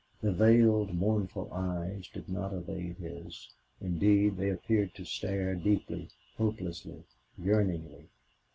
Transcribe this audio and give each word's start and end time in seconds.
The 0.23 0.31
veiled, 0.31 0.95
mournful 0.95 1.53
eyes 1.53 2.07
did 2.07 2.27
not 2.27 2.53
evade 2.55 2.97
his; 2.97 3.49
indeed, 3.79 4.35
they 4.35 4.49
appeared 4.49 4.95
to 4.95 5.05
stare 5.05 5.53
deeply, 5.53 6.09
hopelessly, 6.39 7.03
yearningly. 7.37 8.09